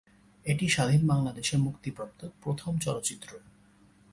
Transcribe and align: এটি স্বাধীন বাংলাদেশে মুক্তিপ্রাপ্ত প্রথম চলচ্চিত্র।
এটি 0.45 0.65
স্বাধীন 0.69 1.01
বাংলাদেশে 1.07 1.55
মুক্তিপ্রাপ্ত 1.57 2.19
প্রথম 2.43 2.71
চলচ্চিত্র। 2.77 3.29